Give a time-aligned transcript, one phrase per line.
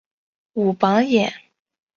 [0.53, 1.31] 武榜眼。